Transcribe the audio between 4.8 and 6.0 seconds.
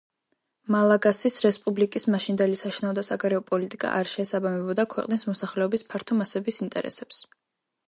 ქვეყნის მოსახლეობის